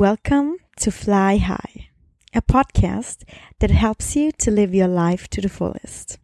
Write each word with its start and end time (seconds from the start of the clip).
Welcome 0.00 0.56
to 0.78 0.90
Fly 0.90 1.36
High, 1.36 1.90
a 2.32 2.40
podcast 2.40 3.24
that 3.58 3.70
helps 3.70 4.16
you 4.16 4.32
to 4.38 4.50
live 4.50 4.74
your 4.74 4.88
life 4.88 5.28
to 5.28 5.42
the 5.42 5.48
fullest. 5.50 6.18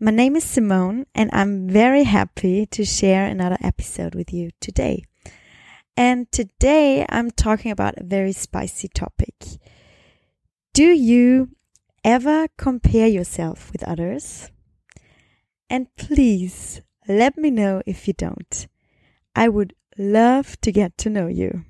My 0.00 0.10
name 0.10 0.34
is 0.34 0.44
Simone, 0.44 1.04
and 1.14 1.28
I'm 1.30 1.68
very 1.68 2.04
happy 2.04 2.64
to 2.64 2.86
share 2.86 3.26
another 3.26 3.58
episode 3.60 4.14
with 4.14 4.32
you 4.32 4.48
today. 4.62 5.04
And 5.94 6.32
today 6.32 7.04
I'm 7.10 7.30
talking 7.30 7.70
about 7.70 7.98
a 7.98 8.02
very 8.02 8.32
spicy 8.32 8.88
topic. 8.88 9.34
Do 10.72 10.86
you 10.86 11.50
ever 12.02 12.48
compare 12.56 13.08
yourself 13.08 13.70
with 13.72 13.84
others? 13.84 14.50
And 15.68 15.94
please 15.98 16.80
let 17.06 17.36
me 17.36 17.50
know 17.50 17.82
if 17.84 18.08
you 18.08 18.14
don't. 18.14 18.66
I 19.34 19.50
would 19.50 19.74
love 19.98 20.58
to 20.62 20.72
get 20.72 20.96
to 20.96 21.10
know 21.10 21.26
you. 21.26 21.66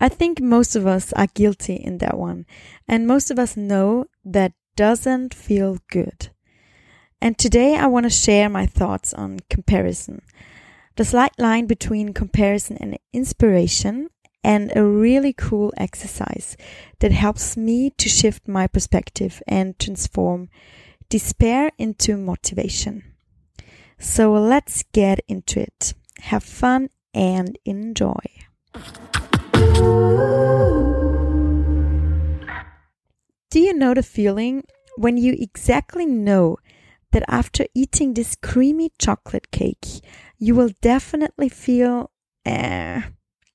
I 0.00 0.08
think 0.08 0.40
most 0.40 0.76
of 0.76 0.86
us 0.86 1.12
are 1.14 1.28
guilty 1.34 1.74
in 1.74 1.98
that 1.98 2.16
one, 2.18 2.46
and 2.86 3.06
most 3.06 3.30
of 3.30 3.38
us 3.38 3.56
know 3.56 4.06
that 4.24 4.52
doesn't 4.76 5.34
feel 5.34 5.78
good. 5.90 6.30
And 7.20 7.38
today 7.38 7.76
I 7.76 7.86
want 7.86 8.04
to 8.04 8.10
share 8.10 8.48
my 8.48 8.66
thoughts 8.66 9.14
on 9.14 9.40
comparison. 9.48 10.22
The 10.96 11.04
slight 11.04 11.38
line 11.38 11.66
between 11.66 12.12
comparison 12.12 12.76
and 12.78 12.98
inspiration, 13.12 14.10
and 14.44 14.70
a 14.76 14.84
really 14.84 15.32
cool 15.32 15.72
exercise 15.76 16.56
that 17.00 17.10
helps 17.10 17.56
me 17.56 17.90
to 17.96 18.08
shift 18.08 18.46
my 18.46 18.66
perspective 18.66 19.42
and 19.48 19.78
transform 19.78 20.50
despair 21.08 21.70
into 21.78 22.16
motivation. 22.16 23.02
So 23.98 24.32
let's 24.34 24.84
get 24.92 25.20
into 25.26 25.60
it. 25.60 25.94
Have 26.20 26.44
fun 26.44 26.90
and 27.14 27.58
enjoy. 27.64 28.20
Do 33.50 33.60
you 33.60 33.72
know 33.72 33.94
the 33.94 34.02
feeling 34.02 34.64
when 34.96 35.16
you 35.16 35.36
exactly 35.38 36.06
know 36.06 36.56
that 37.12 37.22
after 37.28 37.66
eating 37.72 38.14
this 38.14 38.34
creamy 38.34 38.90
chocolate 38.98 39.52
cake, 39.52 39.86
you 40.38 40.56
will 40.56 40.70
definitely 40.80 41.48
feel 41.48 42.10
eh, 42.44 43.02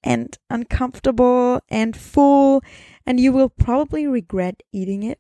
and 0.04 0.38
uncomfortable 0.50 1.60
and 1.70 1.98
full, 1.98 2.64
and 3.06 3.20
you 3.20 3.34
will 3.34 3.50
probably 3.50 4.08
regret 4.08 4.64
eating 4.72 5.04
it, 5.04 5.20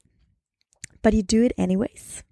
but 1.01 1.13
you 1.13 1.23
do 1.23 1.43
it 1.43 1.51
anyways? 1.57 2.23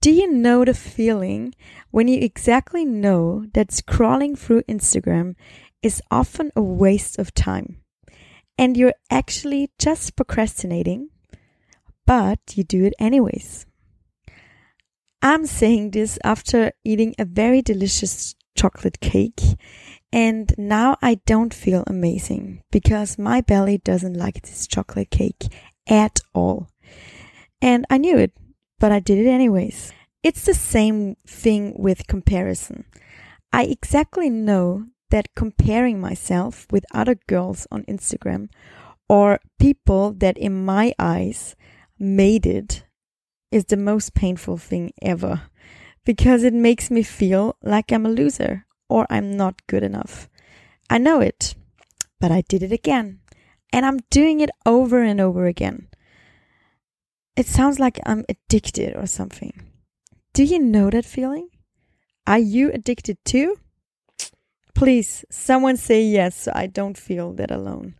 Do 0.00 0.10
you 0.10 0.30
know 0.30 0.64
the 0.64 0.74
feeling 0.74 1.54
when 1.90 2.08
you 2.08 2.20
exactly 2.20 2.84
know 2.84 3.46
that 3.54 3.68
scrolling 3.68 4.38
through 4.38 4.62
Instagram 4.62 5.34
is 5.82 6.02
often 6.10 6.50
a 6.56 6.62
waste 6.62 7.18
of 7.18 7.34
time 7.34 7.82
and 8.58 8.76
you're 8.76 8.94
actually 9.10 9.70
just 9.78 10.16
procrastinating, 10.16 11.10
but 12.06 12.40
you 12.54 12.64
do 12.64 12.84
it 12.84 12.94
anyways? 12.98 13.66
I'm 15.22 15.46
saying 15.46 15.92
this 15.92 16.18
after 16.24 16.72
eating 16.84 17.14
a 17.18 17.24
very 17.24 17.62
delicious 17.62 18.34
chocolate 18.56 19.00
cake, 19.00 19.40
and 20.12 20.52
now 20.58 20.96
I 21.02 21.20
don't 21.26 21.54
feel 21.54 21.84
amazing 21.86 22.62
because 22.70 23.18
my 23.18 23.40
belly 23.40 23.78
doesn't 23.78 24.14
like 24.14 24.42
this 24.42 24.66
chocolate 24.66 25.10
cake 25.10 25.46
at 25.88 26.20
all. 26.34 26.68
And 27.60 27.84
I 27.90 27.98
knew 27.98 28.16
it, 28.16 28.32
but 28.78 28.92
I 28.92 29.00
did 29.00 29.18
it 29.18 29.28
anyways. 29.28 29.92
It's 30.22 30.44
the 30.44 30.54
same 30.54 31.16
thing 31.26 31.74
with 31.76 32.06
comparison. 32.06 32.84
I 33.52 33.64
exactly 33.64 34.30
know 34.30 34.86
that 35.10 35.34
comparing 35.34 36.00
myself 36.00 36.66
with 36.70 36.84
other 36.92 37.16
girls 37.26 37.66
on 37.70 37.84
Instagram 37.84 38.48
or 39.08 39.40
people 39.58 40.12
that 40.12 40.36
in 40.36 40.64
my 40.64 40.94
eyes 40.98 41.56
made 41.98 42.46
it 42.46 42.84
is 43.50 43.66
the 43.66 43.76
most 43.76 44.14
painful 44.14 44.58
thing 44.58 44.92
ever 45.00 45.42
because 46.04 46.42
it 46.42 46.54
makes 46.54 46.90
me 46.90 47.02
feel 47.02 47.56
like 47.62 47.90
I'm 47.90 48.06
a 48.06 48.10
loser 48.10 48.66
or 48.88 49.06
I'm 49.10 49.36
not 49.36 49.66
good 49.66 49.82
enough. 49.82 50.28
I 50.90 50.98
know 50.98 51.20
it, 51.20 51.54
but 52.20 52.30
I 52.30 52.42
did 52.42 52.62
it 52.62 52.72
again 52.72 53.20
and 53.72 53.84
I'm 53.84 53.98
doing 54.10 54.40
it 54.40 54.50
over 54.64 55.02
and 55.02 55.20
over 55.20 55.46
again. 55.46 55.88
It 57.36 57.46
sounds 57.46 57.78
like 57.78 58.00
I'm 58.04 58.24
addicted 58.28 58.96
or 58.96 59.06
something. 59.06 59.52
Do 60.32 60.44
you 60.44 60.58
know 60.58 60.90
that 60.90 61.04
feeling? 61.04 61.48
Are 62.26 62.38
you 62.38 62.70
addicted 62.72 63.18
too? 63.24 63.56
Please, 64.78 65.24
someone 65.28 65.76
say 65.76 66.00
yes 66.04 66.36
so 66.42 66.52
I 66.54 66.68
don't 66.68 66.96
feel 66.96 67.32
that 67.32 67.50
alone. 67.50 67.96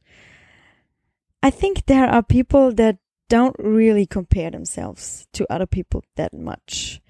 I 1.43 1.51
think 1.51 1.87
there 1.87 2.07
are 2.07 2.23
people 2.23 2.73
that 2.75 2.99
don't 3.29 3.57
really 3.59 4.07
compare 4.07 4.53
themselves 4.53 5.27
to 5.33 5.53
other 5.53 5.67
people 5.67 6.05
that 6.15 6.33
much. 6.33 7.01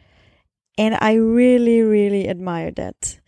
And 0.79 0.97
I 0.99 1.17
really, 1.17 1.83
really 1.83 2.31
admire 2.31 2.71
that. 2.73 3.21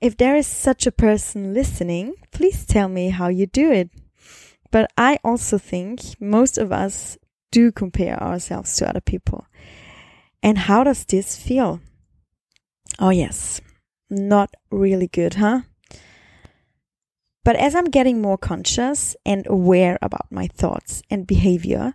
If 0.00 0.16
there 0.16 0.34
is 0.34 0.48
such 0.48 0.88
a 0.88 0.92
person 0.92 1.54
listening, 1.54 2.14
please 2.32 2.66
tell 2.66 2.88
me 2.88 3.10
how 3.10 3.28
you 3.28 3.46
do 3.46 3.70
it. 3.70 3.90
But 4.72 4.90
I 4.98 5.20
also 5.22 5.56
think 5.56 6.20
most 6.20 6.58
of 6.58 6.72
us 6.72 7.16
do 7.52 7.70
compare 7.70 8.20
ourselves 8.20 8.74
to 8.78 8.88
other 8.88 9.00
people. 9.00 9.46
And 10.42 10.58
how 10.58 10.82
does 10.82 11.04
this 11.04 11.36
feel? 11.36 11.78
Oh, 12.98 13.10
yes, 13.10 13.60
not 14.10 14.54
really 14.70 15.08
good, 15.08 15.34
huh? 15.34 15.62
But 17.44 17.56
as 17.56 17.74
I'm 17.74 17.86
getting 17.86 18.20
more 18.20 18.36
conscious 18.36 19.16
and 19.24 19.46
aware 19.46 19.98
about 20.02 20.30
my 20.30 20.46
thoughts 20.46 21.02
and 21.08 21.26
behavior, 21.26 21.94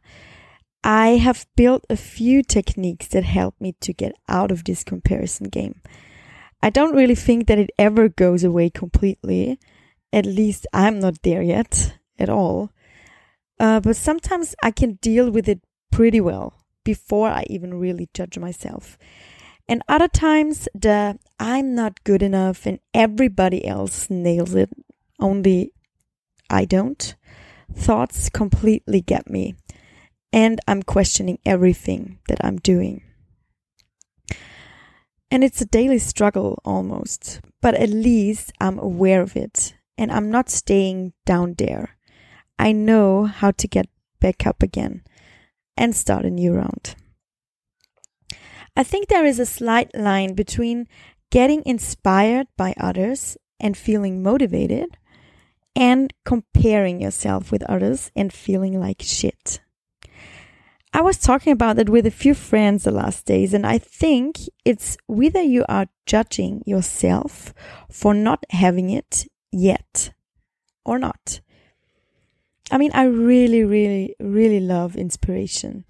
I 0.84 1.18
have 1.18 1.48
built 1.56 1.86
a 1.90 1.98
few 1.98 2.44
techniques 2.44 3.08
that 3.08 3.24
help 3.24 3.56
me 3.60 3.74
to 3.82 3.94
get 3.94 4.16
out 4.28 4.52
of 4.52 4.64
this 4.64 4.84
comparison 4.84 5.50
game. 5.50 5.82
I 6.62 6.70
don't 6.70 6.96
really 6.96 7.16
think 7.16 7.48
that 7.48 7.60
it 7.60 7.70
ever 7.78 8.10
goes 8.10 8.44
away 8.44 8.70
completely. 8.70 9.60
At 10.12 10.26
least 10.26 10.66
I'm 10.74 11.00
not 11.00 11.22
there 11.22 11.42
yet 11.42 11.98
at 12.18 12.30
all. 12.30 12.72
Uh, 13.60 13.80
but 13.80 13.96
sometimes 13.96 14.56
I 14.64 14.72
can 14.72 14.94
deal 15.02 15.30
with 15.30 15.48
it 15.48 15.62
pretty 15.92 16.22
well 16.22 16.66
before 16.84 17.30
I 17.30 17.46
even 17.50 17.80
really 17.80 18.10
judge 18.14 18.38
myself. 18.38 18.98
And 19.68 19.82
other 19.88 20.08
times, 20.08 20.68
the 20.74 21.18
I'm 21.40 21.74
not 21.76 22.04
good 22.04 22.22
enough 22.22 22.66
and 22.66 22.80
everybody 22.94 23.66
else 23.66 24.10
nails 24.10 24.54
it 24.54 24.70
only 25.20 25.72
I 26.50 26.66
don't. 26.66 27.16
Thoughts 27.74 28.30
completely 28.30 29.02
get 29.02 29.30
me, 29.30 29.56
and 30.32 30.60
I'm 30.68 30.84
questioning 30.84 31.40
everything 31.46 32.20
that 32.28 32.38
I'm 32.44 32.58
doing. 32.58 33.02
And 35.32 35.44
it's 35.44 35.62
a 35.62 35.66
daily 35.66 35.98
struggle 35.98 36.60
almost, 36.64 37.42
but 37.62 37.74
at 37.74 37.90
least 37.90 38.54
I'm 38.62 38.78
aware 38.80 39.22
of 39.22 39.36
it 39.36 39.76
and 39.98 40.12
I'm 40.12 40.30
not 40.30 40.50
staying 40.50 41.14
down 41.26 41.56
there. 41.58 41.98
I 42.60 42.72
know 42.72 43.26
how 43.26 43.52
to 43.52 43.68
get 43.68 43.88
back 44.20 44.46
up 44.46 44.62
again 44.62 45.04
and 45.76 45.96
start 45.96 46.26
a 46.26 46.30
new 46.30 46.54
round. 46.54 46.96
I 48.76 48.84
think 48.84 49.08
there 49.08 49.26
is 49.26 49.40
a 49.40 49.46
slight 49.46 49.96
line 49.96 50.34
between 50.34 50.88
getting 51.32 51.64
inspired 51.66 52.48
by 52.58 52.74
others 52.80 53.38
and 53.60 53.78
feeling 53.78 54.22
motivated 54.22 54.98
and 55.76 56.14
comparing 56.24 57.02
yourself 57.02 57.52
with 57.52 57.64
others 57.64 58.12
and 58.16 58.32
feeling 58.32 58.80
like 58.80 59.02
shit. 59.02 59.62
I 60.94 61.02
was 61.02 61.18
talking 61.18 61.52
about 61.52 61.76
that 61.76 61.90
with 61.90 62.06
a 62.06 62.12
few 62.12 62.34
friends 62.34 62.86
the 62.86 62.92
last 62.92 63.26
days, 63.26 63.54
and 63.54 63.68
I 63.68 63.78
think 63.78 64.38
it's 64.64 64.96
whether 65.08 65.42
you 65.42 65.66
are 65.68 65.88
judging 66.06 66.64
yourself 66.66 67.54
for 67.92 68.14
not 68.14 68.46
having 68.52 68.90
it 68.90 69.28
yet 69.52 70.14
or 70.86 70.98
not. 70.98 71.42
I 72.72 72.78
mean, 72.78 72.92
I 72.94 73.04
really, 73.04 73.66
really, 73.66 74.16
really 74.22 74.62
love 74.62 74.96
inspiration. 74.96 75.84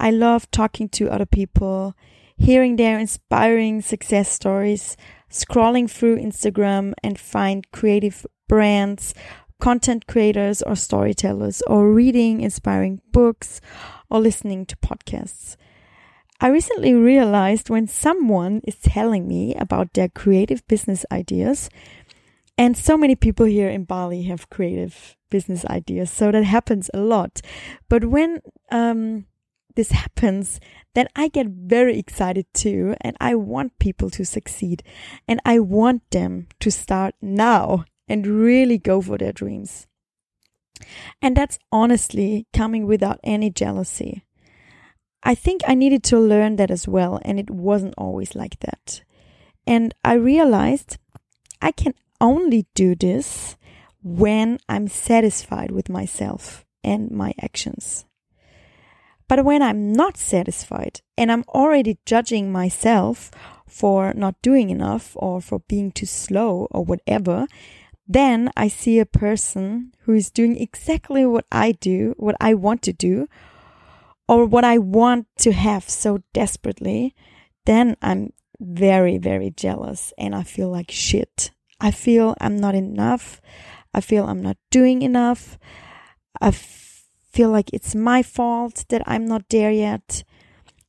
I 0.00 0.10
love 0.10 0.50
talking 0.50 0.88
to 0.90 1.08
other 1.08 1.26
people, 1.26 1.94
hearing 2.38 2.76
their 2.76 2.98
inspiring 2.98 3.82
success 3.82 4.30
stories, 4.30 4.96
scrolling 5.30 5.90
through 5.90 6.18
Instagram 6.18 6.94
and 7.02 7.18
find 7.18 7.70
creative 7.72 8.24
brands, 8.48 9.12
content 9.60 10.06
creators, 10.06 10.62
or 10.62 10.76
storytellers, 10.76 11.62
or 11.66 11.92
reading 11.92 12.40
inspiring 12.40 13.00
books, 13.12 13.60
or 14.08 14.20
listening 14.20 14.64
to 14.66 14.76
podcasts. 14.76 15.56
I 16.40 16.48
recently 16.48 16.94
realized 16.94 17.68
when 17.68 17.88
someone 17.88 18.60
is 18.64 18.76
telling 18.76 19.26
me 19.26 19.56
about 19.56 19.94
their 19.94 20.08
creative 20.08 20.66
business 20.68 21.04
ideas, 21.10 21.68
and 22.56 22.76
so 22.76 22.96
many 22.96 23.16
people 23.16 23.46
here 23.46 23.68
in 23.68 23.84
Bali 23.84 24.22
have 24.24 24.48
creative 24.48 25.16
business 25.30 25.64
ideas, 25.66 26.10
so 26.10 26.30
that 26.30 26.44
happens 26.44 26.90
a 26.94 26.98
lot. 26.98 27.40
But 27.88 28.04
when 28.04 28.40
um, 28.70 29.26
this 29.76 29.90
happens, 30.02 30.60
then 30.94 31.08
I 31.14 31.28
get 31.28 31.46
very 31.46 31.98
excited 31.98 32.46
too, 32.52 32.94
and 33.00 33.16
I 33.20 33.34
want 33.34 33.78
people 33.78 34.10
to 34.10 34.24
succeed, 34.24 34.82
and 35.26 35.40
I 35.44 35.58
want 35.58 36.10
them 36.10 36.48
to 36.60 36.70
start 36.70 37.14
now 37.20 37.84
and 38.08 38.26
really 38.26 38.78
go 38.78 39.00
for 39.00 39.18
their 39.18 39.32
dreams. 39.32 39.86
And 41.20 41.36
that's 41.36 41.58
honestly 41.70 42.46
coming 42.52 42.86
without 42.86 43.20
any 43.22 43.50
jealousy. 43.50 44.24
I 45.22 45.34
think 45.34 45.62
I 45.66 45.74
needed 45.74 46.04
to 46.04 46.18
learn 46.18 46.56
that 46.56 46.70
as 46.70 46.86
well, 46.86 47.20
and 47.22 47.38
it 47.38 47.50
wasn't 47.50 47.94
always 47.98 48.34
like 48.34 48.60
that. 48.60 49.02
And 49.66 49.94
I 50.04 50.14
realized 50.14 50.98
I 51.60 51.72
can 51.72 51.94
only 52.20 52.66
do 52.74 52.94
this 52.94 53.56
when 54.02 54.58
I'm 54.68 54.88
satisfied 54.88 55.70
with 55.70 55.88
myself 55.88 56.64
and 56.82 57.10
my 57.10 57.34
actions. 57.40 58.06
But 59.28 59.44
when 59.44 59.62
I'm 59.62 59.92
not 59.92 60.16
satisfied 60.16 61.02
and 61.16 61.30
I'm 61.30 61.44
already 61.48 61.98
judging 62.06 62.50
myself 62.50 63.30
for 63.66 64.14
not 64.14 64.40
doing 64.42 64.70
enough 64.70 65.12
or 65.16 65.40
for 65.40 65.60
being 65.68 65.92
too 65.92 66.06
slow 66.06 66.66
or 66.70 66.84
whatever, 66.84 67.46
then 68.06 68.50
I 68.56 68.68
see 68.68 68.98
a 68.98 69.06
person 69.06 69.92
who 70.00 70.14
is 70.14 70.30
doing 70.30 70.56
exactly 70.56 71.26
what 71.26 71.44
I 71.52 71.72
do, 71.72 72.14
what 72.16 72.36
I 72.40 72.54
want 72.54 72.80
to 72.82 72.92
do, 72.94 73.28
or 74.26 74.46
what 74.46 74.64
I 74.64 74.78
want 74.78 75.26
to 75.38 75.52
have 75.52 75.88
so 75.88 76.22
desperately, 76.32 77.14
then 77.66 77.96
I'm 78.00 78.32
very, 78.60 79.18
very 79.18 79.50
jealous 79.50 80.12
and 80.18 80.34
I 80.34 80.42
feel 80.42 80.70
like 80.70 80.90
shit. 80.90 81.50
I 81.80 81.90
feel 81.90 82.34
I'm 82.40 82.56
not 82.56 82.74
enough. 82.74 83.40
I 83.94 84.00
feel 84.00 84.26
I'm 84.26 84.42
not 84.42 84.56
doing 84.70 85.02
enough. 85.02 85.58
I 86.40 86.50
feel 87.38 87.50
like 87.50 87.72
it's 87.72 87.94
my 87.94 88.20
fault 88.20 88.84
that 88.88 89.00
I'm 89.06 89.24
not 89.24 89.48
there 89.48 89.70
yet 89.70 90.24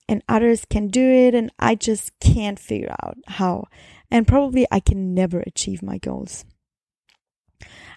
and 0.08 0.24
others 0.28 0.66
can 0.68 0.88
do 0.88 1.08
it 1.08 1.36
and 1.36 1.52
I 1.60 1.76
just 1.76 2.10
can't 2.20 2.58
figure 2.58 2.96
out 3.04 3.20
how. 3.28 3.68
And 4.10 4.28
probably 4.28 4.66
I 4.72 4.80
can 4.80 5.14
never 5.14 5.42
achieve 5.42 5.84
my 5.84 6.00
goals. 6.00 6.46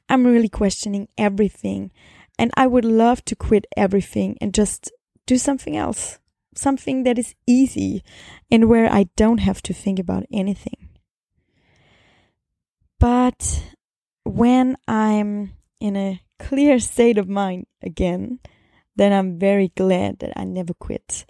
I'm 0.06 0.26
really 0.26 0.50
questioning 0.50 1.08
everything 1.16 1.92
and 2.38 2.50
I 2.54 2.66
would 2.66 2.84
love 2.84 3.24
to 3.24 3.34
quit 3.34 3.64
everything 3.74 4.36
and 4.38 4.52
just 4.52 4.92
do 5.24 5.38
something 5.38 5.74
else, 5.74 6.18
something 6.54 7.04
that 7.04 7.18
is 7.18 7.34
easy 7.46 8.04
and 8.50 8.68
where 8.68 8.92
I 8.92 9.06
don't 9.16 9.38
have 9.38 9.62
to 9.62 9.72
think 9.72 9.98
about 9.98 10.26
anything. 10.30 10.90
But 13.00 13.64
when 14.24 14.76
I'm 14.86 15.54
in 15.82 15.96
a 15.96 16.22
clear 16.38 16.78
state 16.78 17.18
of 17.18 17.28
mind 17.28 17.66
again, 17.82 18.38
then 18.94 19.12
I'm 19.12 19.36
very 19.36 19.72
glad 19.76 20.20
that 20.20 20.32
I 20.36 20.44
never 20.44 20.74
quit 20.74 21.26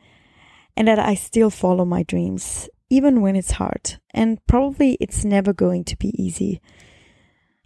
and 0.76 0.86
that 0.88 0.98
I 0.98 1.14
still 1.14 1.48
follow 1.48 1.86
my 1.86 2.02
dreams, 2.02 2.68
even 2.90 3.22
when 3.22 3.34
it's 3.34 3.52
hard. 3.52 3.96
And 4.12 4.44
probably 4.46 4.98
it's 5.00 5.24
never 5.24 5.54
going 5.54 5.84
to 5.84 5.96
be 5.96 6.12
easy. 6.22 6.60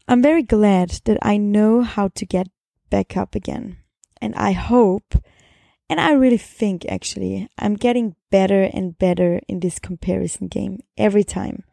I'm 0.06 0.22
very 0.22 0.44
glad 0.44 0.90
that 1.06 1.18
I 1.22 1.38
know 1.38 1.82
how 1.82 2.06
to 2.14 2.24
get 2.24 2.46
back 2.88 3.16
up 3.16 3.34
again. 3.34 3.78
And 4.22 4.36
I 4.36 4.52
hope, 4.52 5.16
and 5.90 6.00
I 6.00 6.12
really 6.12 6.38
think 6.38 6.86
actually, 6.88 7.48
I'm 7.58 7.74
getting 7.74 8.14
better 8.30 8.62
and 8.72 8.96
better 8.96 9.40
in 9.48 9.58
this 9.58 9.80
comparison 9.80 10.46
game 10.46 10.78
every 10.96 11.24
time. 11.24 11.64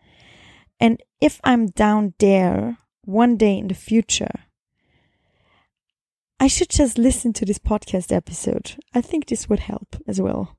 And 0.79 1.01
if 1.21 1.39
I'm 1.43 1.67
down 1.67 2.15
there 2.17 2.79
one 3.05 3.37
day 3.37 3.59
in 3.59 3.67
the 3.67 3.75
future, 3.75 4.31
I 6.43 6.47
should 6.47 6.67
just 6.67 6.97
listen 6.97 7.31
to 7.33 7.45
this 7.45 7.57
podcast 7.57 8.11
episode. 8.11 8.75
I 8.93 8.99
think 8.99 9.27
this 9.27 9.47
would 9.47 9.61
help 9.61 9.95
as 10.05 10.19
well. 10.19 10.57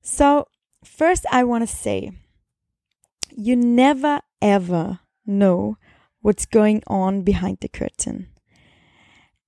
So, 0.00 0.48
first, 0.82 1.26
I 1.30 1.44
want 1.44 1.68
to 1.68 1.76
say 1.76 2.12
you 3.36 3.54
never 3.54 4.22
ever 4.40 5.00
know 5.26 5.76
what's 6.22 6.46
going 6.46 6.82
on 6.86 7.20
behind 7.20 7.58
the 7.60 7.68
curtain. 7.68 8.28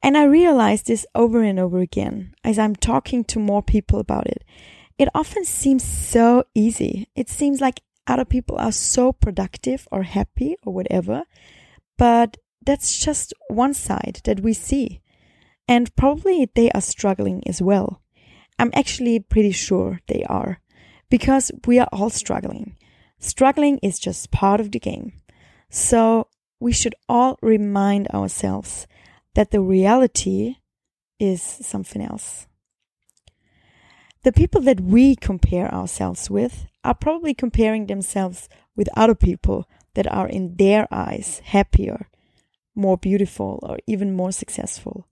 And 0.02 0.18
I 0.18 0.24
realize 0.24 0.82
this 0.82 1.06
over 1.14 1.40
and 1.40 1.58
over 1.58 1.78
again 1.78 2.34
as 2.44 2.58
I'm 2.58 2.76
talking 2.76 3.24
to 3.24 3.38
more 3.38 3.62
people 3.62 3.98
about 3.98 4.26
it. 4.26 4.44
It 4.98 5.08
often 5.14 5.46
seems 5.46 5.84
so 5.84 6.44
easy. 6.54 7.08
It 7.16 7.30
seems 7.30 7.62
like 7.62 7.80
other 8.06 8.26
people 8.26 8.58
are 8.58 8.72
so 8.72 9.10
productive 9.10 9.88
or 9.90 10.02
happy 10.02 10.56
or 10.66 10.74
whatever, 10.74 11.24
but 11.98 12.36
that's 12.64 12.98
just 12.98 13.34
one 13.48 13.74
side 13.74 14.20
that 14.24 14.40
we 14.40 14.52
see. 14.52 15.00
And 15.68 15.94
probably 15.96 16.50
they 16.54 16.70
are 16.72 16.80
struggling 16.80 17.42
as 17.46 17.62
well. 17.62 18.02
I'm 18.58 18.70
actually 18.74 19.20
pretty 19.20 19.52
sure 19.52 20.00
they 20.08 20.24
are 20.24 20.60
because 21.10 21.50
we 21.66 21.78
are 21.78 21.88
all 21.92 22.10
struggling. 22.10 22.76
Struggling 23.18 23.78
is 23.78 23.98
just 23.98 24.30
part 24.30 24.60
of 24.60 24.72
the 24.72 24.80
game. 24.80 25.12
So 25.70 26.28
we 26.60 26.72
should 26.72 26.94
all 27.08 27.38
remind 27.42 28.08
ourselves 28.08 28.86
that 29.34 29.50
the 29.50 29.60
reality 29.60 30.56
is 31.18 31.42
something 31.42 32.02
else. 32.02 32.46
The 34.24 34.32
people 34.32 34.60
that 34.62 34.80
we 34.80 35.16
compare 35.16 35.72
ourselves 35.72 36.30
with 36.30 36.66
are 36.84 36.94
probably 36.94 37.34
comparing 37.34 37.86
themselves 37.86 38.48
with 38.76 38.88
other 38.96 39.14
people 39.14 39.68
that 39.94 40.10
are 40.12 40.28
in 40.28 40.56
their 40.56 40.86
eyes 40.90 41.40
happier, 41.44 42.08
more 42.74 42.96
beautiful, 42.96 43.58
or 43.62 43.78
even 43.86 44.14
more 44.14 44.32
successful 44.32 45.06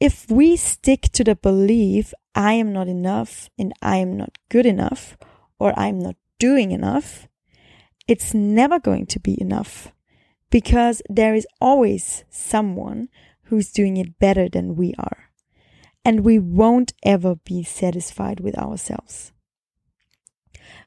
if 0.00 0.30
we 0.30 0.56
stick 0.56 1.02
to 1.12 1.22
the 1.22 1.36
belief, 1.36 2.14
I 2.34 2.54
am 2.54 2.72
not 2.72 2.88
enough 2.88 3.50
and 3.58 3.74
I 3.82 3.98
am 3.98 4.16
not 4.16 4.38
good 4.48 4.64
enough 4.64 5.18
or 5.58 5.78
I'm 5.78 5.98
not 5.98 6.16
doing 6.38 6.72
enough, 6.72 7.28
it's 8.08 8.32
never 8.32 8.80
going 8.80 9.04
to 9.06 9.20
be 9.20 9.38
enough 9.40 9.92
because 10.50 11.02
there 11.08 11.34
is 11.34 11.46
always 11.60 12.24
someone 12.30 13.10
who's 13.44 13.70
doing 13.70 13.98
it 13.98 14.18
better 14.18 14.48
than 14.48 14.74
we 14.74 14.94
are. 14.98 15.30
And 16.02 16.24
we 16.24 16.38
won't 16.38 16.94
ever 17.04 17.36
be 17.36 17.62
satisfied 17.62 18.40
with 18.40 18.56
ourselves. 18.56 19.32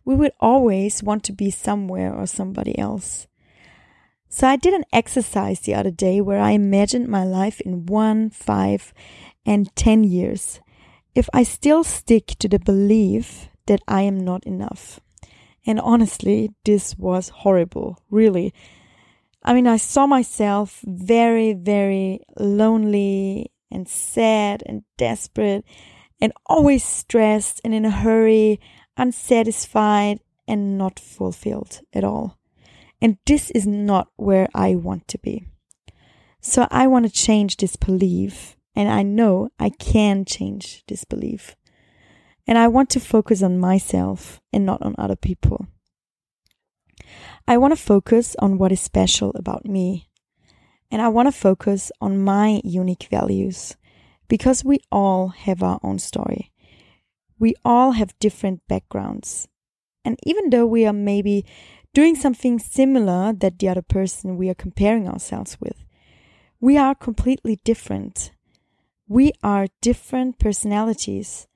We 0.06 0.16
will 0.16 0.32
always 0.40 1.02
want 1.02 1.24
to 1.26 1.34
be 1.34 1.50
somewhere 1.52 2.14
or 2.14 2.26
somebody 2.26 2.78
else. 2.78 3.28
So 4.30 4.48
I 4.48 4.56
did 4.56 4.74
an 4.74 4.86
exercise 4.92 5.60
the 5.60 5.76
other 5.76 5.92
day 5.92 6.20
where 6.20 6.40
I 6.40 6.52
imagined 6.52 7.08
my 7.08 7.24
life 7.24 7.62
in 7.62 7.86
one, 7.86 8.30
five, 8.30 8.94
and 9.46 9.74
10 9.76 10.04
years 10.04 10.60
if 11.16 11.30
I 11.34 11.44
still 11.44 11.84
stick 11.84 12.28
to 12.40 12.48
the 12.48 12.60
belief 12.60 13.48
that 13.68 13.82
I 13.88 14.02
am 14.02 14.18
not 14.18 14.46
enough. 14.46 15.00
And 15.66 15.80
honestly, 15.80 16.52
this 16.66 16.98
was 16.98 17.30
horrible, 17.30 18.00
really. 18.10 18.54
I 19.44 19.54
mean, 19.54 19.68
I 19.68 19.78
saw 19.78 20.08
myself 20.08 20.80
very, 20.84 21.54
very 21.54 22.22
lonely 22.38 23.52
and 23.72 23.88
sad 23.88 24.64
and 24.66 24.84
desperate 24.98 25.64
and 26.20 26.34
always 26.46 26.84
stressed 26.84 27.62
and 27.64 27.74
in 27.74 27.86
a 27.86 27.92
hurry, 27.92 28.60
unsatisfied 28.98 30.20
and 30.48 30.78
not 30.78 31.00
fulfilled 31.00 31.82
at 31.94 32.04
all. 32.04 32.38
And 33.02 33.18
this 33.26 33.52
is 33.52 33.68
not 33.68 34.08
where 34.16 34.48
I 34.54 34.76
want 34.76 35.08
to 35.10 35.18
be. 35.18 35.46
So 36.42 36.68
I 36.72 36.88
want 36.88 37.06
to 37.06 37.12
change 37.12 37.58
this 37.58 37.76
belief. 37.76 38.56
And 38.76 38.90
I 38.90 39.04
know 39.04 39.50
I 39.60 39.70
can 39.70 40.26
change 40.26 40.84
this 40.88 41.04
belief. 41.04 41.56
And 42.48 42.58
I 42.58 42.68
want 42.68 42.90
to 42.92 43.00
focus 43.00 43.44
on 43.44 43.60
myself 43.60 44.42
and 44.52 44.66
not 44.66 44.82
on 44.82 44.96
other 44.98 45.16
people. 45.16 45.68
I 47.48 47.58
want 47.58 47.72
to 47.72 47.82
focus 47.82 48.36
on 48.40 48.58
what 48.58 48.72
is 48.72 48.80
special 48.80 49.32
about 49.36 49.66
me. 49.66 50.10
And 50.90 51.02
I 51.02 51.10
want 51.10 51.28
to 51.28 51.32
focus 51.32 51.92
on 52.00 52.24
my 52.24 52.62
unique 52.64 53.08
values 53.12 53.76
because 54.28 54.64
we 54.64 54.80
all 54.92 55.30
have 55.30 55.62
our 55.62 55.80
own 55.84 56.00
story. 56.00 56.53
We 57.44 57.56
all 57.66 57.92
have 57.92 58.18
different 58.20 58.62
backgrounds. 58.70 59.50
And 60.06 60.18
even 60.24 60.50
though 60.50 60.66
we 60.66 60.86
are 60.86 60.94
maybe 60.94 61.44
doing 61.94 62.16
something 62.16 62.58
similar 62.58 63.34
that 63.34 63.60
the 63.60 63.68
other 63.68 63.82
person 63.82 64.38
we 64.38 64.50
are 64.50 64.56
comparing 64.56 65.10
ourselves 65.10 65.58
with. 65.60 65.84
We 66.62 66.78
are 66.78 66.96
completely 66.96 67.60
different. 67.66 68.32
We 69.10 69.34
are 69.44 69.68
different 69.82 70.40
personalities. 70.40 71.48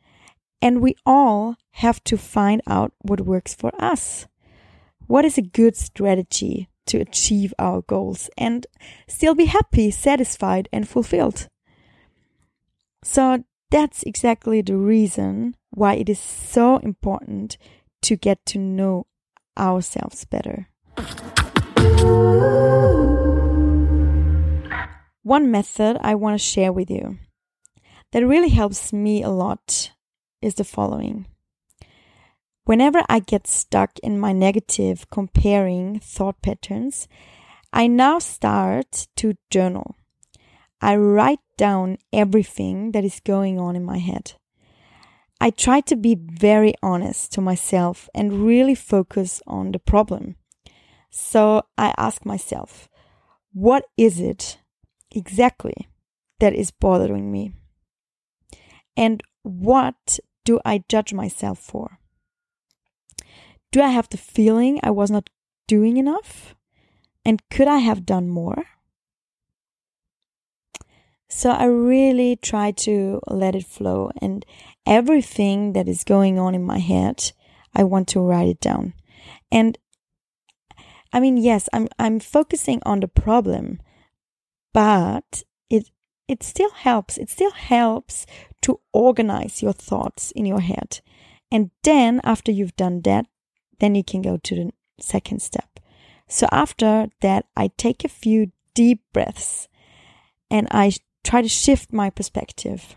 And 0.62 0.82
we 0.82 0.96
all 1.06 1.56
have 1.76 2.04
to 2.04 2.18
find 2.18 2.62
out 2.68 2.92
what 3.00 3.22
works 3.22 3.56
for 3.56 3.72
us. 3.82 4.28
What 5.06 5.24
is 5.24 5.38
a 5.38 5.42
good 5.42 5.78
strategy 5.78 6.68
to 6.88 7.00
achieve 7.00 7.54
our 7.58 7.82
goals 7.82 8.30
and 8.38 8.68
still 9.08 9.36
be 9.36 9.46
happy, 9.46 9.92
satisfied, 9.92 10.68
and 10.74 10.86
fulfilled? 10.86 11.48
So 13.06 13.46
that's 13.72 14.04
exactly 14.04 14.62
the 14.62 14.76
reason 14.76 15.56
why 15.78 15.94
it 15.94 16.10
is 16.10 16.18
so 16.18 16.78
important 16.78 17.56
to 18.02 18.16
get 18.16 18.44
to 18.48 18.58
know 18.58 19.06
ourselves 19.56 20.26
better. 20.26 20.68
One 25.22 25.52
method 25.52 26.00
I 26.02 26.16
want 26.16 26.34
to 26.34 26.44
share 26.44 26.74
with 26.74 26.90
you 26.90 27.20
that 28.12 28.26
really 28.26 28.50
helps 28.50 28.92
me 28.92 29.22
a 29.22 29.30
lot 29.30 29.92
is 30.42 30.56
the 30.56 30.64
following. 30.64 31.28
Whenever 32.64 33.04
I 33.08 33.20
get 33.20 33.46
stuck 33.46 34.00
in 34.00 34.20
my 34.20 34.34
negative 34.34 35.08
comparing 35.12 36.00
thought 36.00 36.42
patterns, 36.42 37.08
I 37.72 37.86
now 37.86 38.18
start 38.18 39.08
to 39.18 39.38
journal. 39.52 39.96
I 40.82 40.96
write 40.96 41.46
down 41.56 42.00
everything 42.12 42.94
that 42.94 43.04
is 43.04 43.20
going 43.20 43.60
on 43.60 43.76
in 43.76 43.86
my 43.86 44.00
head. 44.00 44.34
I 45.40 45.52
try 45.52 45.82
to 45.82 45.96
be 45.96 46.16
very 46.16 46.74
honest 46.82 47.32
to 47.34 47.42
myself 47.42 48.10
and 48.16 48.46
really 48.46 48.76
focus 48.76 49.42
on 49.46 49.72
the 49.72 49.80
problem. 49.80 50.36
So 51.12 51.64
I 51.78 51.94
ask 51.98 52.26
myself, 52.26 52.90
what 53.54 53.86
is 53.98 54.20
it 54.20 54.60
exactly 55.12 55.88
that 56.40 56.54
is 56.54 56.72
bothering 56.72 57.32
me? 57.32 57.54
And 58.96 59.22
what 59.44 60.20
do 60.44 60.60
I 60.66 60.84
judge 60.90 61.14
myself 61.14 61.60
for? 61.60 62.00
Do 63.72 63.82
I 63.82 63.90
have 63.90 64.10
the 64.10 64.18
feeling 64.18 64.80
I 64.82 64.92
was 64.92 65.12
not 65.12 65.30
doing 65.68 65.98
enough? 65.98 66.56
And 67.24 67.42
could 67.50 67.68
I 67.68 67.80
have 67.80 68.06
done 68.06 68.30
more? 68.30 68.66
So 71.30 71.52
I 71.52 71.66
really 71.66 72.38
try 72.38 72.72
to 72.72 73.20
let 73.28 73.56
it 73.56 73.66
flow 73.66 74.12
and 74.22 74.46
everything 74.86 75.74
that 75.74 75.88
is 75.88 76.04
going 76.04 76.40
on 76.40 76.56
in 76.56 76.64
my 76.64 76.80
head, 76.80 77.32
I 77.76 77.84
want 77.84 78.08
to 78.10 78.22
write 78.22 78.48
it 78.48 78.62
down. 78.62 78.94
And 79.52 79.78
I 81.12 81.20
mean, 81.20 81.38
yes, 81.38 81.70
I'm 81.74 81.88
I'm 82.00 82.20
focusing 82.20 82.82
on 82.86 83.02
the 83.02 83.08
problem, 83.08 83.80
but 84.74 85.44
it 85.70 85.90
it 86.28 86.44
still 86.44 86.72
helps. 86.72 87.18
It 87.18 87.30
still 87.30 87.52
helps 87.52 88.26
to 88.62 88.80
organize 88.94 89.62
your 89.62 89.74
thoughts 89.74 90.32
in 90.32 90.46
your 90.46 90.62
head. 90.62 91.02
And 91.52 91.72
then 91.84 92.20
after 92.24 92.52
you've 92.52 92.76
done 92.76 93.02
that, 93.02 93.26
then 93.80 93.96
you 93.96 94.04
can 94.04 94.22
go 94.22 94.38
to 94.38 94.56
the 94.56 94.72
second 95.00 95.42
step. 95.42 95.80
So 96.28 96.48
after 96.52 97.08
that, 97.22 97.46
I 97.56 97.72
take 97.78 98.04
a 98.04 98.10
few 98.10 98.52
deep 98.74 99.02
breaths 99.14 99.68
and 100.50 100.68
I 100.72 100.92
try 101.28 101.42
to 101.42 101.50
shift 101.50 101.92
my 101.92 102.10
perspective. 102.10 102.96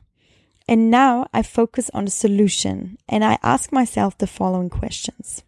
And 0.68 0.88
now 0.88 1.26
I 1.34 1.42
focus 1.42 1.90
on 1.92 2.04
the 2.04 2.12
solution 2.12 2.96
and 3.08 3.24
I 3.24 3.38
ask 3.42 3.72
myself 3.72 4.16
the 4.16 4.28
following 4.28 4.70
questions. 4.70 5.42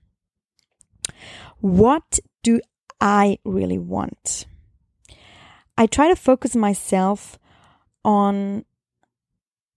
What 1.61 2.19
do 2.43 2.61
I 3.01 3.39
really 3.45 3.79
want? 3.79 4.47
I 5.79 5.87
try 5.87 6.09
to 6.09 6.17
focus 6.17 6.57
myself 6.57 7.39
on 8.05 8.65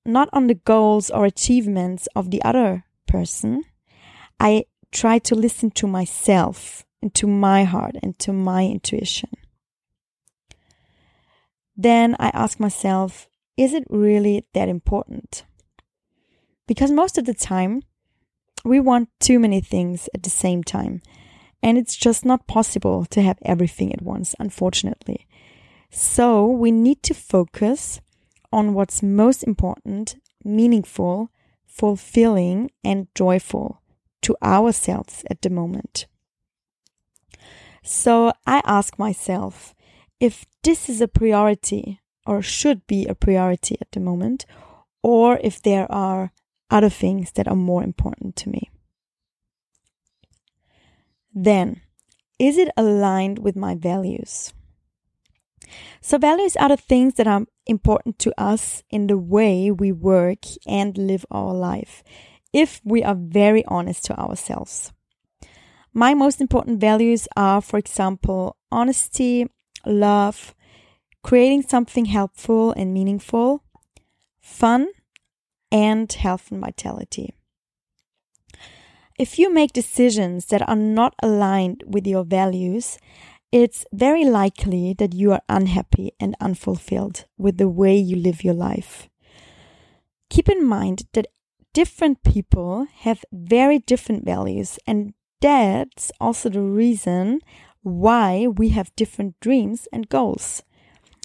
not 0.04 0.30
on 0.34 0.48
the 0.48 0.56
goals 0.56 1.12
or 1.12 1.26
achievements 1.26 2.08
of 2.16 2.32
the 2.32 2.42
other 2.44 2.86
person. 3.08 3.64
I 4.40 4.66
try 4.92 5.20
to 5.20 5.36
listen 5.36 5.70
to 5.72 5.86
myself 5.86 6.86
and 7.04 7.14
to 7.14 7.28
my 7.28 7.66
heart 7.66 7.98
and 8.02 8.18
to 8.20 8.34
my 8.34 8.66
intuition. 8.66 9.30
Then 11.75 12.15
I 12.20 12.29
ask 12.34 12.60
myself, 12.60 13.27
is 13.58 13.74
it 13.74 13.86
really 13.89 14.46
that 14.53 14.70
important? 14.70 15.44
Because 16.67 16.91
most 16.91 17.17
of 17.17 17.25
the 17.25 17.34
time, 17.34 17.84
we 18.63 18.79
want 18.79 19.10
too 19.20 19.39
many 19.39 19.62
things 19.62 20.10
at 20.13 20.24
the 20.24 20.29
same 20.29 20.63
time. 20.63 21.01
And 21.62 21.77
it's 21.77 21.96
just 21.96 22.25
not 22.25 22.48
possible 22.48 23.05
to 23.05 23.22
have 23.22 23.39
everything 23.44 23.94
at 23.94 24.01
once, 24.01 24.36
unfortunately. 24.39 25.27
So 25.89 26.46
we 26.46 26.72
need 26.72 27.03
to 27.03 27.13
focus 27.13 28.01
on 28.51 28.74
what's 28.74 29.03
most 29.03 29.44
important, 29.44 30.15
meaningful, 30.44 31.29
fulfilling, 31.65 32.72
and 32.84 33.08
joyful 33.15 33.82
to 34.22 34.36
ourselves 34.41 35.24
at 35.29 35.41
the 35.41 35.50
moment. 35.50 36.08
So 37.84 38.34
I 38.48 38.62
ask 38.65 38.98
myself 38.98 39.75
if 40.19 40.45
this 40.63 40.89
is 40.89 41.01
a 41.01 41.07
priority 41.07 42.01
or 42.25 42.41
should 42.41 42.86
be 42.88 43.05
a 43.05 43.15
priority 43.15 43.77
at 43.81 43.91
the 43.91 44.00
moment, 44.00 44.45
or 45.03 45.39
if 45.43 45.62
there 45.62 45.91
are 45.91 46.31
other 46.69 46.89
things 46.89 47.31
that 47.34 47.48
are 47.48 47.55
more 47.55 47.84
important 47.84 48.36
to 48.36 48.50
me. 48.50 48.72
Then, 51.34 51.81
is 52.39 52.57
it 52.57 52.69
aligned 52.75 53.39
with 53.39 53.55
my 53.55 53.75
values? 53.75 54.53
So, 56.01 56.17
values 56.17 56.55
are 56.55 56.69
the 56.69 56.77
things 56.77 57.15
that 57.15 57.27
are 57.27 57.45
important 57.65 58.19
to 58.19 58.34
us 58.41 58.84
in 58.89 59.07
the 59.07 59.17
way 59.17 59.72
we 59.72 59.91
work 59.91 60.45
and 60.65 60.98
live 60.98 61.25
our 61.29 61.53
life, 61.53 62.03
if 62.53 62.81
we 62.84 63.03
are 63.03 63.15
very 63.15 63.65
honest 63.65 64.05
to 64.05 64.19
ourselves. 64.19 64.91
My 65.93 66.13
most 66.13 66.41
important 66.41 66.79
values 66.79 67.27
are, 67.36 67.62
for 67.62 67.77
example, 67.77 68.57
honesty, 68.72 69.48
love, 69.86 70.54
creating 71.24 71.63
something 71.63 72.06
helpful 72.06 72.72
and 72.74 72.94
meaningful, 72.94 73.63
fun, 74.42 74.88
and 75.72 76.12
health 76.12 76.51
and 76.51 76.62
vitality. 76.62 77.34
If 79.18 79.39
you 79.39 79.54
make 79.54 79.74
decisions 79.74 80.48
that 80.48 80.68
are 80.68 80.75
not 80.75 81.15
aligned 81.24 81.84
with 81.88 82.06
your 82.06 82.25
values, 82.25 82.98
it's 83.51 83.86
very 83.94 84.25
likely 84.25 84.94
that 84.98 85.13
you 85.13 85.32
are 85.32 85.42
unhappy 85.48 86.12
and 86.20 86.36
unfulfilled 86.42 87.25
with 87.38 87.58
the 87.58 87.70
way 87.70 87.96
you 87.96 88.18
live 88.18 88.44
your 88.44 88.54
life. 88.54 89.08
Keep 90.30 90.50
in 90.50 90.65
mind 90.65 91.04
that 91.13 91.27
different 91.74 92.24
people 92.24 92.88
have 93.00 93.24
very 93.32 93.80
different 93.80 94.25
values, 94.25 94.77
and 94.86 95.13
that's 95.39 96.12
also 96.20 96.50
the 96.50 96.62
reason 96.62 97.39
why 97.86 98.48
we 98.48 98.70
have 98.70 98.96
different 98.96 99.39
dreams 99.39 99.88
and 99.94 100.10
goals. 100.10 100.63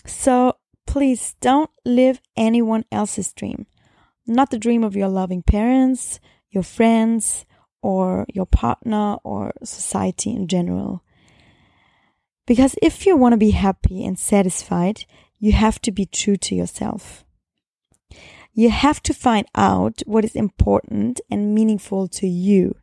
So 0.05 0.59
please 0.87 1.35
don't 1.41 1.71
live 1.87 2.21
anyone 2.37 2.85
else's 2.93 3.33
dream, 3.33 3.67
not 4.27 4.51
the 4.51 4.59
dream 4.59 4.85
of 4.85 4.95
your 4.95 5.09
loving 5.09 5.43
parents, 5.43 6.21
your 6.51 6.63
friends, 6.63 7.47
or 7.81 8.27
your 8.29 8.45
partner, 8.45 9.17
or 9.25 9.53
society 9.65 10.33
in 10.33 10.49
general. 10.49 11.03
Because 12.47 12.77
if 12.83 13.07
you 13.07 13.17
want 13.17 13.33
to 13.33 13.39
be 13.39 13.53
happy 13.53 14.05
and 14.05 14.19
satisfied, 14.19 15.07
you 15.39 15.53
have 15.53 15.81
to 15.81 15.91
be 15.91 16.05
true 16.05 16.37
to 16.37 16.55
yourself. 16.55 17.25
You 18.53 18.69
have 18.69 19.03
to 19.05 19.15
find 19.15 19.47
out 19.55 20.03
what 20.05 20.27
is 20.27 20.37
important 20.37 21.23
and 21.31 21.55
meaningful 21.55 22.07
to 22.09 22.27
you 22.27 22.75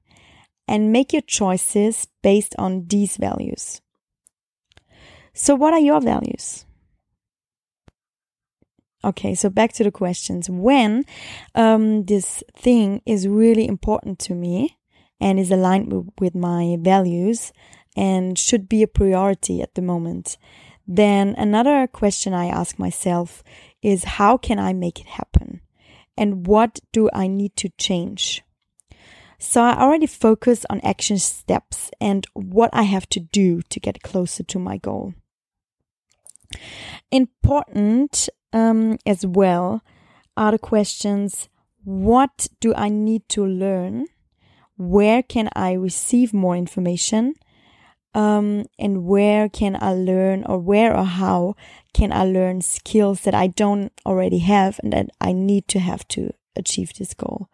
and 0.68 0.92
make 0.92 1.14
your 1.14 1.22
choices 1.22 2.08
based 2.22 2.56
on 2.58 2.88
these 2.88 3.18
values. 3.18 3.82
So, 5.34 5.56
what 5.56 5.74
are 5.74 5.80
your 5.80 6.02
values? 6.02 6.66
Okay, 9.04 9.36
so 9.36 9.50
back 9.50 9.74
to 9.74 9.84
the 9.84 9.92
questions. 9.92 10.50
When 10.50 11.06
um, 11.56 12.06
this 12.06 12.44
thing 12.56 13.02
is 13.06 13.28
really 13.28 13.68
important 13.68 14.20
to 14.20 14.34
me 14.34 14.78
and 15.22 15.40
is 15.40 15.52
aligned 15.52 16.12
with 16.20 16.36
my 16.36 16.78
values, 16.80 17.52
and 17.98 18.38
should 18.38 18.70
be 18.70 18.84
a 18.84 18.88
priority 18.88 19.62
at 19.62 19.74
the 19.74 19.82
moment. 19.82 20.38
Then 20.88 21.34
another 21.38 21.88
question 21.88 22.34
I 22.34 22.46
ask 22.46 22.78
myself 22.78 23.44
is 23.82 24.04
how 24.04 24.38
can 24.38 24.60
I 24.60 24.72
make 24.72 25.02
it 25.02 25.08
happen? 25.08 25.62
And 26.16 26.46
what 26.46 26.80
do 26.94 27.10
I 27.12 27.28
need 27.28 27.56
to 27.58 27.70
change? 27.78 28.44
So 29.40 29.62
I 29.62 29.80
already 29.80 30.08
focus 30.08 30.66
on 30.70 30.82
action 30.82 31.18
steps 31.20 31.92
and 32.02 32.26
what 32.34 32.70
I 32.74 32.84
have 32.84 33.08
to 33.10 33.20
do 33.20 33.62
to 33.70 33.80
get 33.80 34.02
closer 34.02 34.44
to 34.44 34.60
my 34.60 34.78
goal. 34.78 35.14
Important 37.12 38.30
um, 38.54 38.98
as 39.06 39.26
well 39.26 39.84
are 40.36 40.52
the 40.52 40.60
questions 40.60 41.50
what 41.84 42.48
do 42.60 42.74
I 42.76 42.90
need 42.90 43.30
to 43.30 43.46
learn? 43.46 44.08
Where 44.76 45.24
can 45.24 45.50
I 45.56 45.74
receive 45.74 46.34
more 46.34 46.56
information? 46.56 47.36
um, 48.18 48.66
and 48.80 49.06
where 49.06 49.48
can 49.48 49.78
I 49.80 49.94
learn 49.94 50.44
or 50.46 50.58
where 50.58 50.98
or 50.98 51.04
how 51.04 51.56
can 51.94 52.12
I 52.12 52.24
learn 52.26 52.62
skills 52.62 53.22
that 53.22 53.36
I 53.36 53.46
don't 53.46 53.94
already 54.08 54.40
have 54.40 54.80
and 54.82 54.92
that 54.92 55.10
I 55.22 55.34
need 55.34 55.68
to 55.70 55.80
have 55.80 56.08
to 56.10 56.34
achieve 56.56 56.94
this 56.96 57.14
goal? 57.14 57.48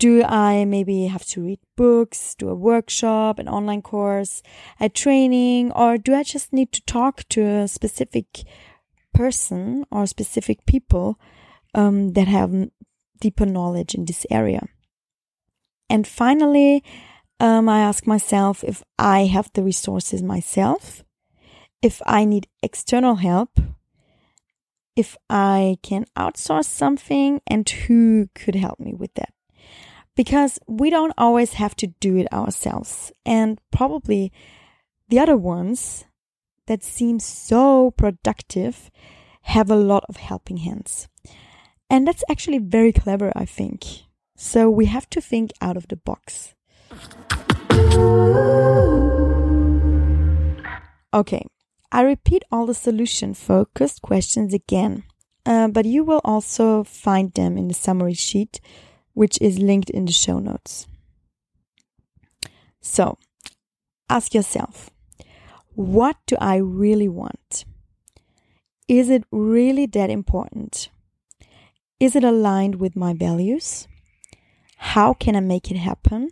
Do 0.00 0.22
I 0.24 0.64
maybe 0.64 1.08
have 1.08 1.26
to 1.26 1.42
read 1.42 1.58
books, 1.76 2.34
do 2.34 2.48
a 2.48 2.54
workshop, 2.54 3.38
an 3.38 3.50
online 3.50 3.82
course, 3.82 4.42
a 4.80 4.88
training, 4.88 5.72
or 5.72 5.98
do 5.98 6.14
I 6.14 6.22
just 6.22 6.54
need 6.54 6.72
to 6.72 6.80
talk 6.86 7.28
to 7.28 7.42
a 7.42 7.68
specific 7.68 8.44
person 9.12 9.84
or 9.90 10.06
specific 10.06 10.64
people 10.64 11.20
um, 11.74 12.14
that 12.14 12.28
have 12.28 12.70
deeper 13.20 13.44
knowledge 13.44 13.94
in 13.94 14.06
this 14.06 14.24
area? 14.30 14.66
And 15.90 16.06
finally, 16.06 16.82
um, 17.38 17.68
I 17.68 17.80
ask 17.80 18.06
myself 18.06 18.64
if 18.64 18.82
I 18.98 19.26
have 19.26 19.50
the 19.52 19.62
resources 19.62 20.22
myself, 20.22 21.04
if 21.82 22.00
I 22.06 22.24
need 22.24 22.48
external 22.62 23.16
help, 23.16 23.60
if 24.96 25.18
I 25.28 25.76
can 25.82 26.06
outsource 26.16 26.64
something, 26.64 27.42
and 27.46 27.68
who 27.68 28.30
could 28.34 28.54
help 28.54 28.80
me 28.80 28.94
with 28.94 29.12
that. 29.16 29.34
Because 30.16 30.58
we 30.66 30.90
don't 30.90 31.14
always 31.16 31.54
have 31.54 31.74
to 31.76 31.86
do 31.86 32.16
it 32.16 32.32
ourselves. 32.32 33.12
And 33.24 33.60
probably 33.70 34.32
the 35.08 35.18
other 35.18 35.36
ones 35.36 36.04
that 36.66 36.84
seem 36.84 37.18
so 37.18 37.90
productive 37.92 38.90
have 39.42 39.70
a 39.70 39.76
lot 39.76 40.04
of 40.08 40.16
helping 40.16 40.58
hands. 40.58 41.08
And 41.88 42.06
that's 42.06 42.22
actually 42.30 42.58
very 42.58 42.92
clever, 42.92 43.32
I 43.34 43.44
think. 43.44 43.84
So 44.36 44.70
we 44.70 44.86
have 44.86 45.10
to 45.10 45.20
think 45.20 45.50
out 45.60 45.76
of 45.76 45.88
the 45.88 45.96
box. 45.96 46.54
Okay, 51.12 51.44
I 51.90 52.02
repeat 52.02 52.44
all 52.52 52.66
the 52.66 52.74
solution 52.74 53.34
focused 53.34 54.00
questions 54.00 54.54
again, 54.54 55.02
uh, 55.44 55.66
but 55.68 55.84
you 55.84 56.04
will 56.04 56.20
also 56.24 56.84
find 56.84 57.34
them 57.34 57.58
in 57.58 57.66
the 57.66 57.74
summary 57.74 58.14
sheet, 58.14 58.60
which 59.20 59.36
is 59.42 59.58
linked 59.58 59.90
in 59.90 60.06
the 60.06 60.12
show 60.12 60.38
notes. 60.38 60.86
So 62.80 63.18
ask 64.08 64.32
yourself 64.32 64.88
what 65.74 66.16
do 66.26 66.36
I 66.40 66.56
really 66.56 67.06
want? 67.06 67.66
Is 68.88 69.10
it 69.10 69.24
really 69.30 69.84
that 69.88 70.08
important? 70.08 70.88
Is 72.00 72.16
it 72.16 72.24
aligned 72.24 72.76
with 72.76 72.96
my 72.96 73.12
values? 73.12 73.86
How 74.78 75.12
can 75.12 75.36
I 75.36 75.40
make 75.40 75.70
it 75.70 75.76
happen? 75.76 76.30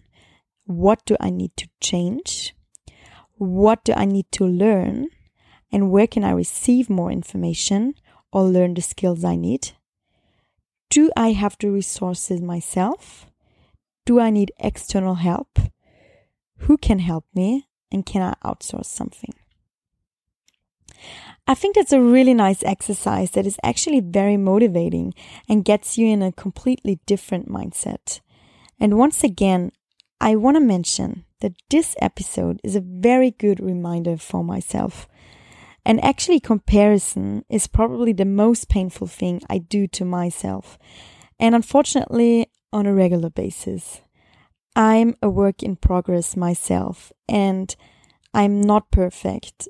What 0.64 1.04
do 1.04 1.14
I 1.20 1.28
need 1.28 1.54
to 1.58 1.68
change? 1.82 2.54
What 3.34 3.84
do 3.84 3.92
I 3.92 4.06
need 4.06 4.32
to 4.32 4.46
learn? 4.46 5.08
And 5.70 5.90
where 5.90 6.06
can 6.06 6.24
I 6.24 6.30
receive 6.30 6.88
more 6.88 7.12
information 7.12 7.96
or 8.32 8.44
learn 8.44 8.72
the 8.72 8.80
skills 8.80 9.24
I 9.24 9.36
need? 9.36 9.72
Do 10.90 11.10
I 11.16 11.32
have 11.32 11.56
the 11.60 11.70
resources 11.70 12.40
myself? 12.40 13.26
Do 14.06 14.20
I 14.20 14.30
need 14.30 14.52
external 14.58 15.16
help? 15.16 15.58
Who 16.60 16.78
can 16.78 17.00
help 17.00 17.24
me? 17.34 17.68
And 17.90 18.04
can 18.04 18.22
I 18.22 18.34
outsource 18.46 18.86
something? 18.86 19.34
I 21.46 21.54
think 21.54 21.74
that's 21.74 21.92
a 21.92 22.00
really 22.00 22.34
nice 22.34 22.62
exercise 22.62 23.30
that 23.30 23.46
is 23.46 23.58
actually 23.62 24.00
very 24.00 24.36
motivating 24.36 25.14
and 25.48 25.64
gets 25.64 25.96
you 25.96 26.06
in 26.06 26.22
a 26.22 26.32
completely 26.32 27.00
different 27.06 27.48
mindset. 27.48 28.20
And 28.78 28.98
once 28.98 29.24
again, 29.24 29.72
I 30.20 30.36
want 30.36 30.56
to 30.56 30.60
mention 30.60 31.24
that 31.40 31.54
this 31.70 31.94
episode 32.02 32.60
is 32.64 32.76
a 32.76 32.80
very 32.80 33.30
good 33.30 33.60
reminder 33.60 34.16
for 34.16 34.42
myself. 34.42 35.08
And 35.88 36.04
actually, 36.04 36.38
comparison 36.38 37.44
is 37.48 37.66
probably 37.66 38.12
the 38.12 38.24
most 38.24 38.68
painful 38.68 39.08
thing 39.08 39.40
I 39.50 39.58
do 39.58 39.88
to 39.88 40.04
myself. 40.04 40.78
And 41.40 41.54
unfortunately, 41.54 42.48
on 42.72 42.86
a 42.86 42.94
regular 42.94 43.30
basis. 43.30 44.00
I'm 44.76 45.16
a 45.22 45.28
work 45.28 45.62
in 45.62 45.76
progress 45.76 46.36
myself 46.36 47.12
and 47.28 47.74
I'm 48.34 48.60
not 48.60 48.90
perfect 48.90 49.68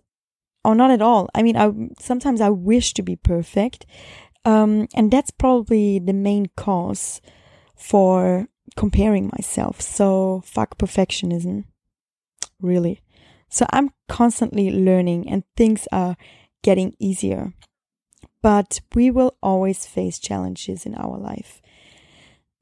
or 0.65 0.75
not 0.75 0.91
at 0.91 1.03
all. 1.03 1.29
I 1.35 1.43
mean, 1.43 1.57
I 1.57 1.71
sometimes 1.99 2.41
I 2.41 2.51
wish 2.51 2.93
to 2.95 3.03
be 3.03 3.17
perfect. 3.17 3.87
Um, 4.45 4.89
and 4.95 5.11
that's 5.11 5.31
probably 5.31 5.99
the 5.99 6.13
main 6.13 6.47
cause 6.57 7.21
for 7.77 8.49
comparing 8.77 9.31
myself. 9.39 9.81
So 9.81 10.43
fuck 10.45 10.79
perfectionism. 10.79 11.65
Really. 12.61 13.01
So 13.49 13.67
I'm 13.73 13.91
constantly 14.09 14.71
learning 14.71 15.29
and 15.29 15.45
things 15.57 15.89
are 15.93 16.17
getting 16.63 16.95
easier. 16.99 17.55
But 18.43 18.81
we 18.95 19.11
will 19.11 19.37
always 19.43 19.87
face 19.87 20.19
challenges 20.19 20.87
in 20.87 20.95
our 20.95 21.19
life. 21.19 21.61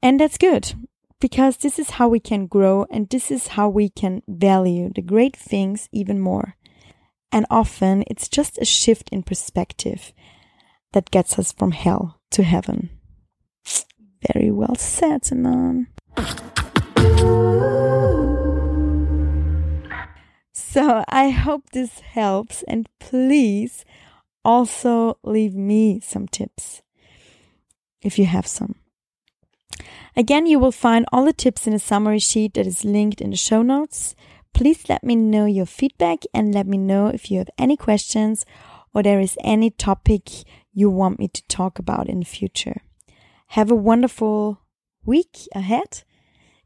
And 0.01 0.19
that's 0.19 0.37
good 0.37 0.73
because 1.19 1.57
this 1.57 1.79
is 1.79 1.91
how 1.91 2.07
we 2.07 2.19
can 2.19 2.47
grow 2.47 2.85
and 2.89 3.09
this 3.09 3.31
is 3.31 3.47
how 3.49 3.69
we 3.69 3.89
can 3.89 4.21
value 4.27 4.91
the 4.93 5.01
great 5.01 5.35
things 5.35 5.89
even 5.91 6.19
more. 6.19 6.55
And 7.31 7.45
often 7.49 8.03
it's 8.07 8.27
just 8.29 8.57
a 8.57 8.65
shift 8.65 9.09
in 9.11 9.23
perspective 9.23 10.13
that 10.93 11.11
gets 11.11 11.37
us 11.37 11.51
from 11.51 11.71
hell 11.71 12.19
to 12.31 12.43
heaven. 12.43 12.89
Very 14.33 14.51
well 14.51 14.75
said, 14.75 15.25
Simone. 15.25 15.87
So 20.77 21.03
I 21.09 21.29
hope 21.31 21.71
this 21.71 22.01
helps 22.01 22.61
and 22.67 22.87
please 22.99 23.83
also 24.45 25.17
leave 25.23 25.55
me 25.55 25.99
some 25.99 26.27
tips 26.27 26.83
if 28.03 28.19
you 28.19 28.27
have 28.27 28.45
some. 28.45 28.75
Again, 30.15 30.45
you 30.45 30.59
will 30.59 30.71
find 30.71 31.07
all 31.11 31.25
the 31.25 31.33
tips 31.33 31.65
in 31.65 31.73
a 31.73 31.79
summary 31.79 32.19
sheet 32.19 32.53
that 32.53 32.67
is 32.67 32.85
linked 32.85 33.21
in 33.21 33.31
the 33.31 33.37
show 33.37 33.63
notes. 33.63 34.13
Please 34.53 34.87
let 34.87 35.03
me 35.03 35.15
know 35.15 35.47
your 35.47 35.65
feedback 35.65 36.19
and 36.31 36.53
let 36.53 36.67
me 36.67 36.77
know 36.77 37.07
if 37.07 37.31
you 37.31 37.39
have 37.39 37.49
any 37.57 37.75
questions 37.75 38.45
or 38.93 39.01
there 39.01 39.19
is 39.19 39.35
any 39.43 39.71
topic 39.71 40.29
you 40.73 40.91
want 40.91 41.17
me 41.17 41.27
to 41.27 41.41
talk 41.47 41.79
about 41.79 42.07
in 42.07 42.19
the 42.19 42.25
future. 42.25 42.81
Have 43.47 43.71
a 43.71 43.75
wonderful 43.75 44.61
week 45.03 45.47
ahead. 45.55 46.03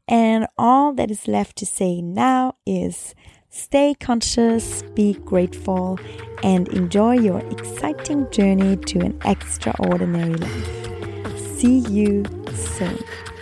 And 0.06 0.48
all 0.58 0.92
that 0.92 1.10
is 1.10 1.26
left 1.26 1.56
to 1.56 1.64
say 1.64 2.02
now 2.02 2.56
is 2.66 3.14
stay 3.52 3.94
conscious, 4.00 4.82
be 4.94 5.12
grateful, 5.12 5.98
and 6.42 6.66
enjoy 6.68 7.12
your 7.12 7.38
exciting 7.50 8.28
journey 8.30 8.76
to 8.76 8.98
an 9.00 9.20
extraordinary 9.24 10.34
life. 10.34 11.38
See 11.58 11.78
you 11.80 12.24
soon. 12.54 12.98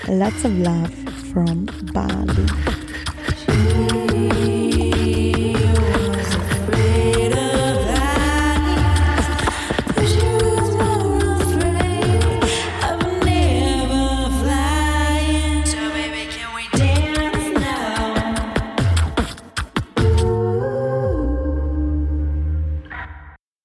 Lots 0.08 0.44
of 0.44 0.58
love 0.58 0.92
from 1.32 1.66
Bali. 1.94 2.46